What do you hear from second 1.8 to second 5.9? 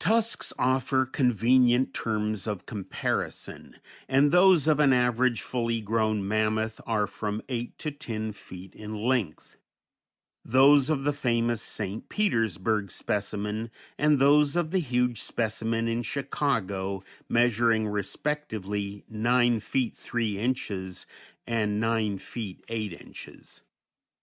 terms of comparison, and those of an average fully